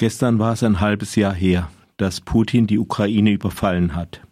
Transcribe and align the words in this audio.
Gestern 0.00 0.38
war 0.38 0.54
es 0.54 0.62
ein 0.62 0.80
halbes 0.80 1.14
Jahr 1.14 1.34
her, 1.34 1.70
dass 1.98 2.22
Putin 2.22 2.66
die 2.66 2.78
Ukraine 2.78 3.32
überfallen 3.32 3.94
hat. 3.94 4.22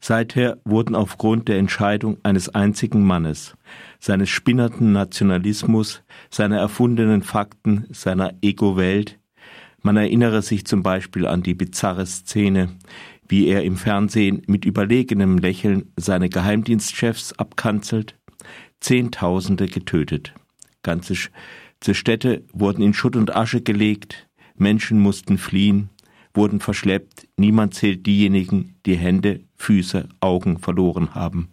Seither 0.00 0.56
wurden 0.64 0.94
aufgrund 0.94 1.48
der 1.48 1.58
Entscheidung 1.58 2.16
eines 2.22 2.48
einzigen 2.48 3.04
Mannes, 3.04 3.54
seines 4.00 4.30
spinnerten 4.30 4.92
Nationalismus, 4.92 6.02
seiner 6.30 6.56
erfundenen 6.56 7.20
Fakten, 7.22 7.84
seiner 7.90 8.32
Ego-Welt, 8.40 9.18
man 9.82 9.98
erinnere 9.98 10.40
sich 10.40 10.64
zum 10.64 10.82
Beispiel 10.82 11.26
an 11.26 11.42
die 11.42 11.52
bizarre 11.52 12.06
Szene, 12.06 12.70
wie 13.28 13.48
er 13.48 13.64
im 13.64 13.76
Fernsehen 13.76 14.40
mit 14.46 14.64
überlegenem 14.64 15.36
Lächeln 15.36 15.92
seine 15.94 16.30
Geheimdienstchefs 16.30 17.34
abkanzelt, 17.34 18.16
Zehntausende 18.80 19.66
getötet. 19.66 20.32
Ganze 20.82 21.16
Städte 21.92 22.44
wurden 22.54 22.80
in 22.80 22.94
Schutt 22.94 23.14
und 23.14 23.36
Asche 23.36 23.60
gelegt, 23.60 24.26
Menschen 24.62 24.98
mussten 24.98 25.38
fliehen, 25.38 25.90
wurden 26.34 26.60
verschleppt, 26.60 27.28
niemand 27.36 27.74
zählt 27.74 28.06
diejenigen, 28.06 28.76
die 28.86 28.96
Hände, 28.96 29.40
Füße, 29.56 30.08
Augen 30.20 30.58
verloren 30.58 31.14
haben. 31.14 31.48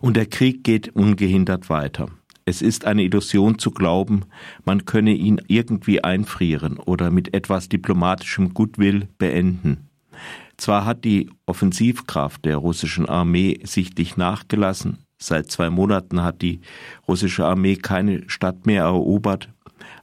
Und 0.00 0.16
der 0.16 0.26
Krieg 0.26 0.64
geht 0.64 0.94
ungehindert 0.94 1.68
weiter. 1.68 2.08
Es 2.44 2.62
ist 2.62 2.84
eine 2.84 3.02
Illusion 3.02 3.58
zu 3.58 3.70
glauben, 3.70 4.24
man 4.64 4.84
könne 4.84 5.12
ihn 5.12 5.40
irgendwie 5.46 6.02
einfrieren 6.02 6.78
oder 6.78 7.10
mit 7.10 7.34
etwas 7.34 7.68
diplomatischem 7.68 8.54
Goodwill 8.54 9.08
beenden. 9.18 9.90
Zwar 10.56 10.84
hat 10.84 11.04
die 11.04 11.30
Offensivkraft 11.46 12.44
der 12.44 12.56
russischen 12.56 13.08
Armee 13.08 13.60
sichtlich 13.62 14.16
nachgelassen, 14.16 14.98
seit 15.18 15.50
zwei 15.50 15.70
Monaten 15.70 16.22
hat 16.22 16.42
die 16.42 16.60
russische 17.06 17.44
Armee 17.46 17.76
keine 17.76 18.28
Stadt 18.28 18.66
mehr 18.66 18.82
erobert, 18.82 19.50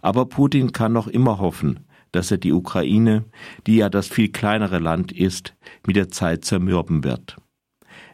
aber 0.07 0.25
Putin 0.25 0.71
kann 0.71 0.93
noch 0.93 1.07
immer 1.07 1.38
hoffen, 1.38 1.81
dass 2.13 2.31
er 2.31 2.38
die 2.38 2.53
Ukraine, 2.53 3.25
die 3.67 3.75
ja 3.75 3.89
das 3.89 4.07
viel 4.07 4.29
kleinere 4.29 4.79
Land 4.79 5.11
ist, 5.11 5.54
mit 5.85 5.98
der 5.98 6.07
Zeit 6.07 6.45
zermürben 6.45 7.04
wird. 7.04 7.35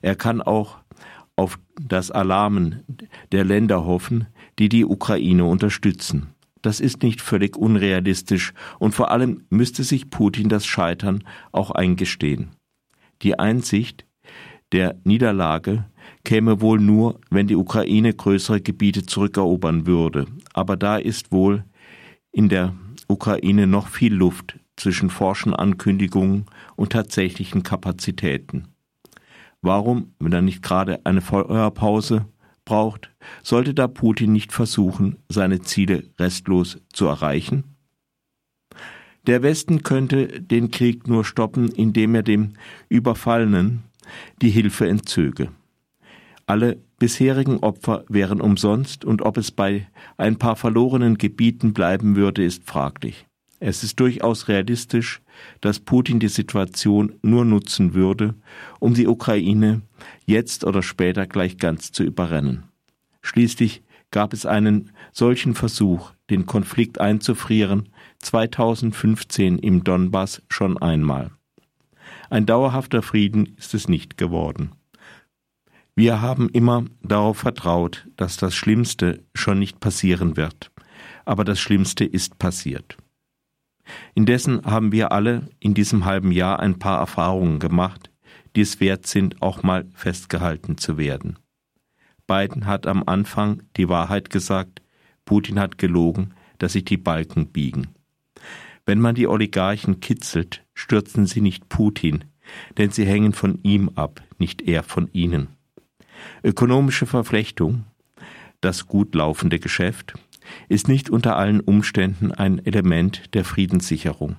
Er 0.01 0.15
kann 0.15 0.41
auch 0.41 0.79
auf 1.35 1.59
das 1.79 2.09
Alarmen 2.09 2.83
der 3.31 3.45
Länder 3.45 3.85
hoffen, 3.85 4.25
die 4.57 4.69
die 4.69 4.85
Ukraine 4.85 5.45
unterstützen. 5.45 6.33
Das 6.63 6.79
ist 6.79 7.03
nicht 7.03 7.21
völlig 7.21 7.55
unrealistisch 7.55 8.53
und 8.79 8.95
vor 8.95 9.11
allem 9.11 9.45
müsste 9.51 9.83
sich 9.83 10.09
Putin 10.09 10.49
das 10.49 10.65
Scheitern 10.65 11.23
auch 11.51 11.69
eingestehen. 11.69 12.55
Die 13.21 13.37
Einsicht 13.37 14.07
der 14.71 14.99
Niederlage 15.03 15.85
käme 16.23 16.59
wohl 16.59 16.79
nur, 16.79 17.19
wenn 17.29 17.45
die 17.45 17.55
Ukraine 17.55 18.15
größere 18.15 18.61
Gebiete 18.61 19.05
zurückerobern 19.05 19.85
würde, 19.85 20.25
aber 20.53 20.75
da 20.75 20.97
ist 20.97 21.31
wohl 21.31 21.63
in 22.33 22.49
der 22.49 22.75
Ukraine 23.07 23.67
noch 23.67 23.87
viel 23.87 24.13
Luft 24.13 24.59
zwischen 24.75 25.09
forschen 25.09 25.53
Ankündigungen 25.53 26.47
und 26.75 26.91
tatsächlichen 26.91 27.63
Kapazitäten. 27.63 28.67
Warum, 29.61 30.13
wenn 30.19 30.33
er 30.33 30.41
nicht 30.41 30.61
gerade 30.61 31.05
eine 31.05 31.21
Feuerpause 31.21 32.25
braucht, 32.65 33.11
sollte 33.43 33.73
da 33.73 33.87
Putin 33.87 34.33
nicht 34.33 34.51
versuchen, 34.51 35.17
seine 35.29 35.61
Ziele 35.61 36.09
restlos 36.19 36.79
zu 36.91 37.05
erreichen? 37.05 37.75
Der 39.25 39.41
Westen 39.41 39.83
könnte 39.83 40.41
den 40.41 40.69
Krieg 40.69 41.07
nur 41.07 41.23
stoppen, 41.23 41.69
indem 41.69 42.15
er 42.15 42.23
dem 42.23 42.53
Überfallenen 42.89 43.83
die 44.41 44.49
Hilfe 44.49 44.89
entzöge. 44.89 45.49
Alle 46.45 46.81
bisherigen 46.99 47.59
Opfer 47.59 48.03
wären 48.09 48.41
umsonst 48.41 49.05
und 49.05 49.21
ob 49.21 49.37
es 49.37 49.51
bei 49.51 49.87
ein 50.17 50.37
paar 50.37 50.55
verlorenen 50.55 51.17
Gebieten 51.17 51.73
bleiben 51.73 52.15
würde, 52.15 52.43
ist 52.43 52.65
fraglich. 52.65 53.25
Es 53.59 53.81
ist 53.81 53.99
durchaus 54.01 54.49
realistisch, 54.49 55.21
dass 55.61 55.79
Putin 55.79 56.19
die 56.19 56.27
Situation 56.27 57.15
nur 57.21 57.45
nutzen 57.45 57.93
würde, 57.93 58.35
um 58.79 58.93
die 58.93 59.07
Ukraine 59.07 59.81
jetzt 60.25 60.65
oder 60.65 60.83
später 60.83 61.27
gleich 61.27 61.57
ganz 61.57 61.93
zu 61.93 62.03
überrennen. 62.03 62.65
Schließlich 63.21 63.81
gab 64.11 64.33
es 64.33 64.45
einen 64.45 64.91
solchen 65.13 65.55
Versuch, 65.55 66.11
den 66.29 66.45
Konflikt 66.45 66.99
einzufrieren, 66.99 67.87
2015 68.19 69.59
im 69.59 69.85
Donbass 69.85 70.41
schon 70.49 70.77
einmal. 70.77 71.31
Ein 72.29 72.45
dauerhafter 72.45 73.01
Frieden 73.01 73.55
ist 73.57 73.73
es 73.73 73.87
nicht 73.87 74.17
geworden. 74.17 74.71
Wir 75.95 76.21
haben 76.21 76.49
immer 76.49 76.85
darauf 77.03 77.37
vertraut, 77.37 78.07
dass 78.17 78.37
das 78.37 78.55
Schlimmste 78.55 79.23
schon 79.35 79.59
nicht 79.59 79.79
passieren 79.79 80.37
wird, 80.37 80.71
aber 81.23 81.43
das 81.43 81.59
Schlimmste 81.59 82.03
ist 82.03 82.39
passiert. 82.39 82.97
Indessen 84.15 84.65
haben 84.65 84.91
wir 84.91 85.11
alle 85.11 85.49
in 85.59 85.75
diesem 85.75 86.05
halben 86.05 86.31
Jahr 86.31 86.59
ein 86.59 86.79
paar 86.79 86.99
Erfahrungen 86.99 87.59
gemacht, 87.59 88.09
die 88.55 88.61
es 88.61 88.79
wert 88.79 89.05
sind, 89.05 89.41
auch 89.41 89.61
mal 89.61 89.85
festgehalten 89.93 90.77
zu 90.77 90.97
werden. 90.97 91.37
Biden 92.25 92.65
hat 92.65 92.87
am 92.87 93.03
Anfang 93.05 93.61
die 93.77 93.89
Wahrheit 93.89 94.29
gesagt, 94.31 94.81
Putin 95.25 95.59
hat 95.59 95.77
gelogen, 95.77 96.33
dass 96.57 96.73
sich 96.73 96.85
die 96.85 96.97
Balken 96.97 97.47
biegen. 97.49 97.89
Wenn 98.85 98.99
man 98.99 99.15
die 99.15 99.27
Oligarchen 99.27 99.99
kitzelt, 99.99 100.63
stürzen 100.73 101.27
sie 101.27 101.41
nicht 101.41 101.69
Putin, 101.69 102.23
denn 102.77 102.89
sie 102.89 103.05
hängen 103.05 103.33
von 103.33 103.59
ihm 103.63 103.89
ab, 103.95 104.21
nicht 104.39 104.63
er 104.63 104.83
von 104.83 105.09
ihnen. 105.13 105.49
Ökonomische 106.43 107.05
Verflechtung, 107.05 107.85
das 108.61 108.87
gut 108.87 109.15
laufende 109.15 109.59
Geschäft, 109.59 110.13
ist 110.69 110.87
nicht 110.87 111.09
unter 111.09 111.37
allen 111.37 111.59
Umständen 111.59 112.31
ein 112.31 112.63
Element 112.65 113.33
der 113.33 113.45
Friedenssicherung. 113.45 114.37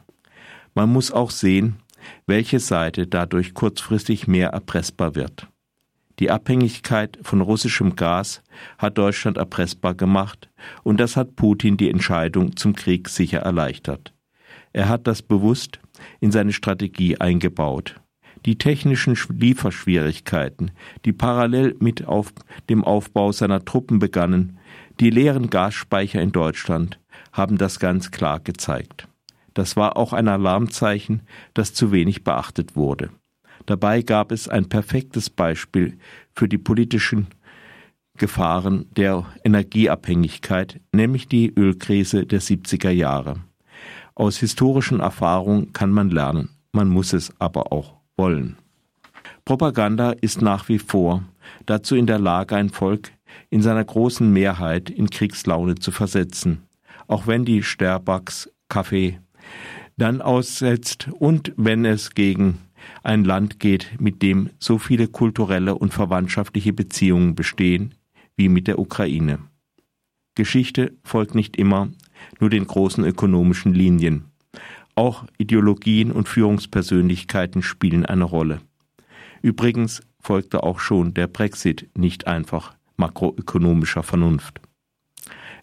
Man 0.74 0.92
muss 0.92 1.12
auch 1.12 1.30
sehen, 1.30 1.76
welche 2.26 2.60
Seite 2.60 3.06
dadurch 3.06 3.54
kurzfristig 3.54 4.26
mehr 4.26 4.50
erpressbar 4.50 5.14
wird. 5.14 5.48
Die 6.20 6.30
Abhängigkeit 6.30 7.18
von 7.22 7.40
russischem 7.40 7.96
Gas 7.96 8.42
hat 8.78 8.98
Deutschland 8.98 9.36
erpressbar 9.36 9.94
gemacht, 9.94 10.48
und 10.84 11.00
das 11.00 11.16
hat 11.16 11.34
Putin 11.34 11.76
die 11.76 11.90
Entscheidung 11.90 12.56
zum 12.56 12.74
Krieg 12.74 13.08
sicher 13.08 13.40
erleichtert. 13.40 14.14
Er 14.72 14.88
hat 14.88 15.06
das 15.06 15.22
bewusst 15.22 15.80
in 16.20 16.30
seine 16.30 16.52
Strategie 16.52 17.20
eingebaut. 17.20 18.00
Die 18.46 18.58
technischen 18.58 19.16
Lieferschwierigkeiten, 19.30 20.70
die 21.04 21.12
parallel 21.12 21.76
mit 21.78 22.06
auf 22.06 22.32
dem 22.68 22.84
Aufbau 22.84 23.32
seiner 23.32 23.64
Truppen 23.64 23.98
begannen, 23.98 24.58
die 25.00 25.10
leeren 25.10 25.48
Gasspeicher 25.48 26.20
in 26.20 26.32
Deutschland 26.32 27.00
haben 27.32 27.56
das 27.56 27.80
ganz 27.80 28.10
klar 28.10 28.40
gezeigt. 28.40 29.08
Das 29.54 29.76
war 29.76 29.96
auch 29.96 30.12
ein 30.12 30.28
Alarmzeichen, 30.28 31.22
das 31.54 31.72
zu 31.72 31.90
wenig 31.90 32.22
beachtet 32.22 32.76
wurde. 32.76 33.10
Dabei 33.66 34.02
gab 34.02 34.30
es 34.30 34.48
ein 34.48 34.68
perfektes 34.68 35.30
Beispiel 35.30 35.96
für 36.34 36.48
die 36.48 36.58
politischen 36.58 37.28
Gefahren 38.16 38.86
der 38.96 39.26
Energieabhängigkeit, 39.42 40.80
nämlich 40.92 41.28
die 41.28 41.52
Ölkrise 41.56 42.26
der 42.26 42.40
70er 42.40 42.90
Jahre. 42.90 43.40
Aus 44.14 44.36
historischen 44.36 45.00
Erfahrungen 45.00 45.72
kann 45.72 45.90
man 45.90 46.10
lernen, 46.10 46.50
man 46.72 46.88
muss 46.88 47.12
es 47.12 47.32
aber 47.40 47.72
auch 47.72 48.03
wollen. 48.16 48.56
Propaganda 49.44 50.12
ist 50.12 50.40
nach 50.40 50.68
wie 50.68 50.78
vor 50.78 51.22
dazu 51.66 51.96
in 51.96 52.06
der 52.06 52.18
Lage, 52.18 52.56
ein 52.56 52.70
Volk 52.70 53.10
in 53.50 53.62
seiner 53.62 53.84
großen 53.84 54.32
Mehrheit 54.32 54.90
in 54.90 55.10
Kriegslaune 55.10 55.76
zu 55.76 55.90
versetzen, 55.90 56.62
auch 57.06 57.26
wenn 57.26 57.44
die 57.44 57.62
Starbucks 57.62 58.50
Kaffee 58.68 59.18
dann 59.96 60.22
aussetzt 60.22 61.08
und 61.18 61.52
wenn 61.56 61.84
es 61.84 62.14
gegen 62.14 62.58
ein 63.02 63.24
Land 63.24 63.60
geht, 63.60 64.00
mit 64.00 64.22
dem 64.22 64.50
so 64.58 64.78
viele 64.78 65.08
kulturelle 65.08 65.74
und 65.74 65.94
verwandtschaftliche 65.94 66.72
Beziehungen 66.72 67.34
bestehen 67.34 67.94
wie 68.36 68.48
mit 68.48 68.66
der 68.66 68.78
Ukraine. 68.78 69.38
Geschichte 70.34 70.92
folgt 71.04 71.34
nicht 71.34 71.56
immer 71.56 71.88
nur 72.40 72.50
den 72.50 72.66
großen 72.66 73.04
ökonomischen 73.04 73.72
Linien. 73.72 74.24
Auch 74.96 75.24
Ideologien 75.38 76.12
und 76.12 76.28
Führungspersönlichkeiten 76.28 77.62
spielen 77.62 78.06
eine 78.06 78.24
Rolle. 78.24 78.60
Übrigens 79.42 80.02
folgte 80.20 80.62
auch 80.62 80.78
schon 80.78 81.14
der 81.14 81.26
Brexit 81.26 81.88
nicht 81.96 82.26
einfach 82.26 82.74
makroökonomischer 82.96 84.02
Vernunft. 84.02 84.60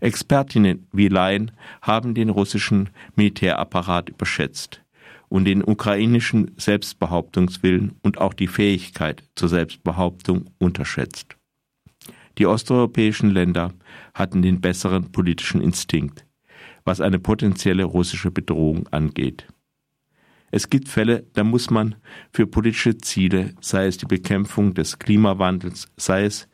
Expertinnen 0.01 0.87
wie 0.91 1.07
Laien 1.07 1.51
haben 1.81 2.13
den 2.13 2.29
russischen 2.29 2.89
Militärapparat 3.15 4.09
überschätzt 4.09 4.81
und 5.29 5.45
den 5.45 5.63
ukrainischen 5.63 6.51
Selbstbehauptungswillen 6.57 7.93
und 8.01 8.17
auch 8.17 8.33
die 8.33 8.47
Fähigkeit 8.47 9.23
zur 9.35 9.47
Selbstbehauptung 9.47 10.49
unterschätzt. 10.59 11.37
Die 12.37 12.45
osteuropäischen 12.45 13.29
Länder 13.29 13.73
hatten 14.13 14.41
den 14.41 14.59
besseren 14.59 15.11
politischen 15.11 15.61
Instinkt, 15.61 16.25
was 16.85 17.01
eine 17.01 17.19
potenzielle 17.19 17.83
russische 17.83 18.31
Bedrohung 18.31 18.87
angeht. 18.89 19.47
Es 20.53 20.69
gibt 20.69 20.89
Fälle, 20.89 21.25
da 21.33 21.45
muss 21.45 21.69
man 21.69 21.95
für 22.33 22.45
politische 22.45 22.97
Ziele, 22.97 23.53
sei 23.61 23.87
es 23.87 23.97
die 23.97 24.05
Bekämpfung 24.05 24.73
des 24.73 24.99
Klimawandels, 24.99 25.87
sei 25.95 26.25
es 26.25 26.49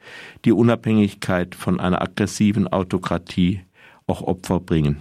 die 0.46 0.52
Unabhängigkeit 0.52 1.56
von 1.56 1.80
einer 1.80 2.02
aggressiven 2.02 2.68
Autokratie, 2.68 3.62
auch 4.06 4.22
Opfer 4.22 4.60
bringen. 4.60 4.98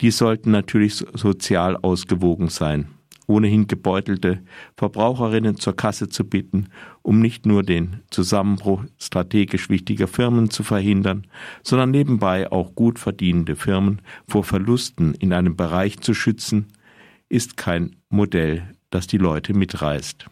Die 0.00 0.10
sollten 0.10 0.50
natürlich 0.52 1.04
sozial 1.12 1.76
ausgewogen 1.76 2.48
sein 2.48 2.88
ohnehin 3.26 3.66
gebeutelte 3.66 4.42
Verbraucherinnen 4.76 5.56
zur 5.56 5.76
Kasse 5.76 6.08
zu 6.08 6.24
bitten, 6.24 6.68
um 7.04 7.20
nicht 7.20 7.44
nur 7.44 7.62
den 7.62 8.00
Zusammenbruch 8.10 8.82
strategisch 8.98 9.68
wichtiger 9.68 10.08
Firmen 10.08 10.50
zu 10.50 10.62
verhindern, 10.62 11.26
sondern 11.62 11.90
nebenbei 11.90 12.50
auch 12.50 12.74
gut 12.74 12.98
verdienende 12.98 13.56
Firmen 13.56 14.00
vor 14.26 14.42
Verlusten 14.42 15.14
in 15.14 15.32
einem 15.32 15.54
Bereich 15.54 16.00
zu 16.00 16.14
schützen, 16.14 16.68
ist 17.28 17.58
kein 17.58 17.96
Modell, 18.08 18.62
das 18.88 19.06
die 19.06 19.18
Leute 19.18 19.52
mitreißt. 19.52 20.26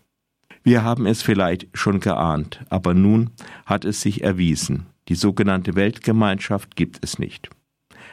Wir 0.64 0.82
haben 0.82 1.06
es 1.06 1.20
vielleicht 1.20 1.68
schon 1.74 2.00
geahnt, 2.00 2.64
aber 2.70 2.94
nun 2.94 3.30
hat 3.66 3.84
es 3.84 4.00
sich 4.00 4.24
erwiesen. 4.24 4.86
Die 5.08 5.14
sogenannte 5.14 5.74
Weltgemeinschaft 5.74 6.74
gibt 6.74 6.98
es 7.02 7.18
nicht. 7.18 7.50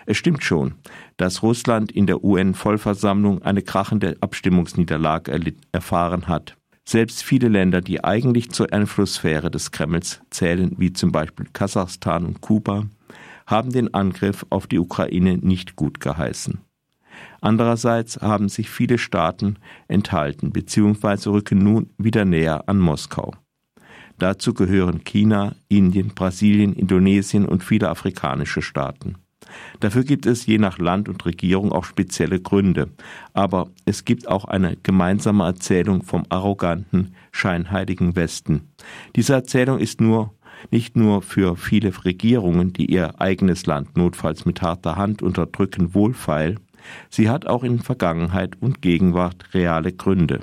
Es 0.05 0.17
stimmt 0.17 0.43
schon, 0.43 0.73
dass 1.15 1.43
Russland 1.43 1.91
in 1.91 2.07
der 2.07 2.23
UN-Vollversammlung 2.23 3.41
eine 3.43 3.61
krachende 3.61 4.17
Abstimmungsniederlage 4.19 5.53
erfahren 5.71 6.27
hat. 6.27 6.58
Selbst 6.89 7.21
viele 7.21 7.49
Länder, 7.49 7.81
die 7.81 8.03
eigentlich 8.03 8.49
zur 8.49 8.73
Einflusssphäre 8.73 9.51
des 9.51 9.69
Kremls 9.69 10.21
zählen, 10.31 10.73
wie 10.79 10.91
zum 10.91 11.11
Beispiel 11.11 11.45
Kasachstan 11.53 12.25
und 12.25 12.41
Kuba, 12.41 12.87
haben 13.45 13.71
den 13.71 13.93
Angriff 13.93 14.43
auf 14.49 14.65
die 14.65 14.79
Ukraine 14.79 15.37
nicht 15.37 15.75
gut 15.75 15.99
geheißen. 15.99 16.61
Andererseits 17.41 18.23
haben 18.23 18.49
sich 18.49 18.71
viele 18.71 18.97
Staaten 18.97 19.57
enthalten 19.87 20.49
bzw. 20.49 21.29
rücken 21.29 21.59
nun 21.59 21.91
wieder 21.99 22.25
näher 22.25 22.67
an 22.67 22.79
Moskau. 22.79 23.35
Dazu 24.17 24.55
gehören 24.55 25.03
China, 25.03 25.53
Indien, 25.67 26.15
Brasilien, 26.15 26.73
Indonesien 26.73 27.45
und 27.45 27.63
viele 27.63 27.87
afrikanische 27.89 28.63
Staaten. 28.63 29.13
Dafür 29.79 30.03
gibt 30.03 30.25
es 30.25 30.45
je 30.45 30.57
nach 30.57 30.77
Land 30.77 31.09
und 31.09 31.25
Regierung 31.25 31.71
auch 31.71 31.85
spezielle 31.85 32.39
Gründe. 32.39 32.89
Aber 33.33 33.69
es 33.85 34.05
gibt 34.05 34.27
auch 34.27 34.45
eine 34.45 34.77
gemeinsame 34.81 35.45
Erzählung 35.45 36.03
vom 36.03 36.23
arroganten, 36.29 37.13
scheinheiligen 37.31 38.15
Westen. 38.15 38.69
Diese 39.15 39.33
Erzählung 39.33 39.79
ist 39.79 40.01
nur 40.01 40.33
nicht 40.71 40.95
nur 40.95 41.21
für 41.21 41.55
viele 41.55 41.93
Regierungen, 42.03 42.73
die 42.73 42.87
ihr 42.87 43.21
eigenes 43.21 43.65
Land 43.65 43.95
notfalls 43.95 44.45
mit 44.45 44.61
harter 44.61 44.97
Hand 44.97 45.21
unterdrücken, 45.21 45.93
wohlfeil, 45.93 46.57
sie 47.09 47.29
hat 47.29 47.47
auch 47.47 47.63
in 47.63 47.79
Vergangenheit 47.79 48.61
und 48.61 48.81
Gegenwart 48.81 49.53
reale 49.53 49.93
Gründe. 49.93 50.41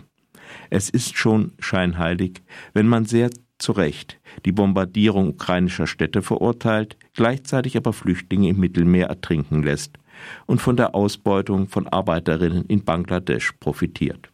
Es 0.70 0.91
ist 0.91 1.17
schon 1.17 1.52
scheinheilig, 1.59 2.43
wenn 2.73 2.87
man 2.87 3.05
sehr 3.05 3.31
zu 3.58 3.73
Recht 3.73 4.19
die 4.44 4.53
Bombardierung 4.53 5.31
ukrainischer 5.31 5.87
Städte 5.87 6.23
verurteilt, 6.23 6.97
gleichzeitig 7.14 7.76
aber 7.76 7.93
Flüchtlinge 7.93 8.49
im 8.49 8.61
Mittelmeer 8.61 9.06
ertrinken 9.06 9.62
lässt 9.62 9.99
und 10.47 10.61
von 10.61 10.76
der 10.76 10.94
Ausbeutung 10.94 11.69
von 11.69 11.87
Arbeiterinnen 11.88 12.64
in 12.67 12.85
Bangladesch 12.85 13.53
profitiert. 13.53 14.31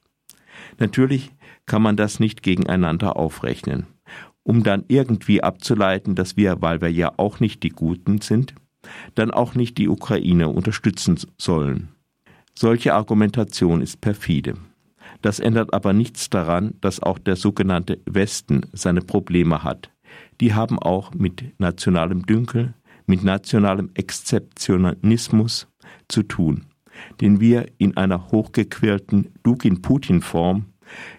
Natürlich 0.79 1.31
kann 1.67 1.83
man 1.83 1.97
das 1.97 2.21
nicht 2.21 2.43
gegeneinander 2.43 3.17
aufrechnen, 3.17 3.87
um 4.43 4.63
dann 4.63 4.85
irgendwie 4.89 5.43
abzuleiten, 5.43 6.15
dass 6.15 6.37
wir, 6.37 6.61
weil 6.61 6.81
wir 6.81 6.91
ja 6.91 7.13
auch 7.17 7.41
nicht 7.41 7.63
die 7.63 7.71
Guten 7.71 8.21
sind, 8.21 8.55
dann 9.15 9.31
auch 9.31 9.55
nicht 9.55 9.79
die 9.79 9.89
Ukraine 9.89 10.49
unterstützen 10.49 11.19
sollen. 11.39 11.89
Solche 12.55 12.95
Argumentation 12.95 13.81
ist 13.81 14.01
perfide. 14.01 14.55
Das 15.23 15.39
ändert 15.39 15.73
aber 15.73 15.93
nichts 15.93 16.31
daran, 16.31 16.75
dass 16.81 17.01
auch 17.01 17.19
der 17.19 17.37
sogenannte 17.37 18.01
Westen 18.05 18.63
seine 18.73 19.01
Probleme 19.01 19.63
hat. 19.63 19.91
Die 20.41 20.53
haben 20.53 20.79
auch 20.79 21.15
mit 21.15 21.59
nationalem 21.59 22.27
Dünkel, 22.27 22.75
mit 23.07 23.23
nationalem 23.23 23.91
Exzeptionalismus 23.95 25.69
zu 26.09 26.25
tun, 26.25 26.67
den 27.21 27.41
wir 27.41 27.67
in 27.79 27.97
einer 27.97 28.31
hochgequirlten 28.31 29.33
Dugin-Putin-Form 29.43 30.67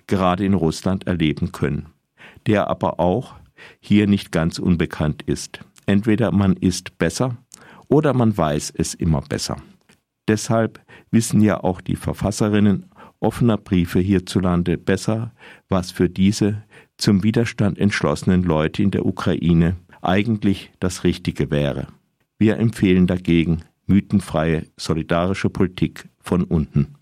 gerade 0.07 0.45
in 0.45 0.53
Russland 0.53 1.07
erleben 1.07 1.51
können, 1.51 1.87
der 2.45 2.67
aber 2.67 2.99
auch 2.99 3.35
hier 3.79 4.07
nicht 4.07 4.31
ganz 4.31 4.59
unbekannt 4.59 5.23
ist. 5.23 5.61
Entweder 5.85 6.31
man 6.31 6.53
ist 6.53 6.97
besser 6.97 7.37
oder 7.87 8.13
man 8.13 8.37
weiß 8.37 8.73
es 8.75 8.93
immer 8.93 9.21
besser. 9.21 9.57
Deshalb 10.27 10.81
wissen 11.11 11.41
ja 11.41 11.63
auch 11.63 11.81
die 11.81 11.95
Verfasserinnen 11.95 12.85
offener 13.23 13.57
Briefe 13.57 13.99
hierzulande 13.99 14.77
besser, 14.77 15.33
was 15.69 15.91
für 15.91 16.09
diese 16.09 16.63
zum 16.97 17.23
Widerstand 17.23 17.77
entschlossenen 17.79 18.43
Leute 18.43 18.83
in 18.83 18.91
der 18.91 19.05
Ukraine 19.05 19.77
eigentlich 20.01 20.71
das 20.79 21.03
Richtige 21.03 21.49
wäre. 21.49 21.87
Wir 22.37 22.57
empfehlen 22.57 23.07
dagegen 23.07 23.63
mythenfreie 23.85 24.67
solidarische 24.77 25.49
Politik 25.49 26.09
von 26.19 26.43
unten. 26.43 26.95